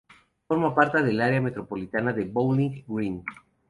[0.47, 3.23] Forma parte del área metropolitana de Bowling Green.